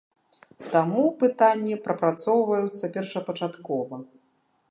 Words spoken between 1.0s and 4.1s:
пытанні прапрацоўваюцца першапачаткова.